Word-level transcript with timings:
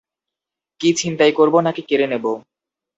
কী 0.81 0.89
ছিনতাই 0.93 1.31
করবো 1.31 1.57
নাকি 1.61 1.81
কেড়ে 1.81 2.07
নেবো? 2.07 2.31